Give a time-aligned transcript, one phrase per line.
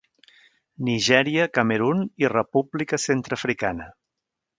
[0.85, 3.89] Nigèria, Camerun i República Centreafricana.